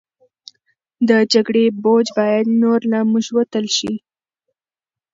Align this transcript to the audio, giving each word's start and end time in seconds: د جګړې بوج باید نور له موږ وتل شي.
د 1.09 1.11
جګړې 1.33 1.65
بوج 1.83 2.05
باید 2.19 2.45
نور 2.61 2.79
له 2.91 2.99
موږ 3.11 3.25
وتل 3.37 3.65
شي. 3.77 3.93